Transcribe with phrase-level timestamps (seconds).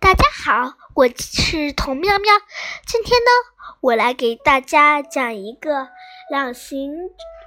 [0.00, 2.32] 大家好，我是童喵喵。
[2.86, 3.30] 今天呢，
[3.82, 5.88] 我来给大家讲一个
[6.30, 6.90] 两型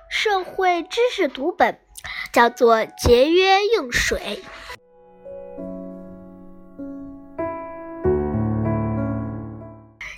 [0.07, 1.79] 社会知识读本，
[2.31, 4.43] 叫做《节约用水》。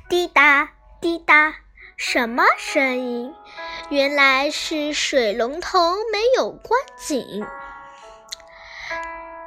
[0.09, 1.55] 滴答滴答，
[1.95, 3.33] 什么声音？
[3.89, 5.79] 原来是水龙头
[6.11, 7.45] 没有关紧。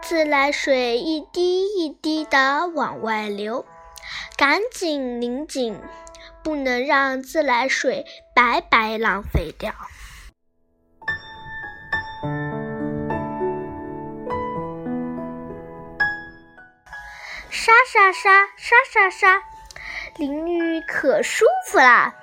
[0.08, 3.66] 自来水一滴一滴的往外流，
[4.38, 5.78] 赶紧拧紧，
[6.42, 9.74] 不能让自来水白白浪费掉。
[17.50, 19.42] 沙沙沙沙沙沙，
[20.16, 22.14] 淋浴可舒服啦！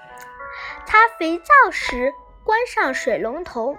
[0.87, 3.77] 擦肥皂时关上水龙头，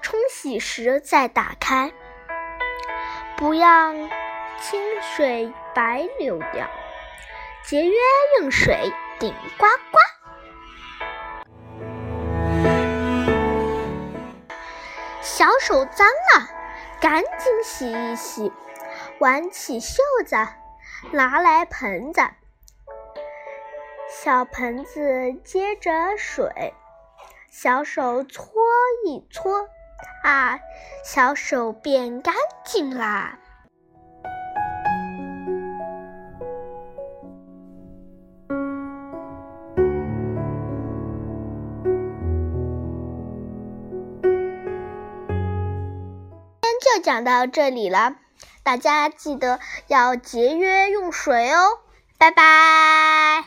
[0.00, 1.92] 冲洗时再打开。
[3.40, 3.96] 不让
[4.60, 6.68] 清水白流掉，
[7.64, 7.94] 节约
[8.38, 9.98] 用水顶呱呱。
[15.22, 16.50] 小手脏了，
[17.00, 18.52] 赶紧洗一洗。
[19.20, 20.36] 挽起袖子，
[21.10, 22.20] 拿来盆子，
[24.06, 26.74] 小盆子接着水，
[27.50, 28.52] 小手搓
[29.06, 29.66] 一搓。
[30.22, 30.58] 啊，
[31.04, 32.34] 小手变干
[32.64, 33.38] 净啦！
[46.62, 48.16] 今天就讲到这里了，
[48.62, 51.78] 大家记得要节约用水哦，
[52.18, 53.44] 拜拜。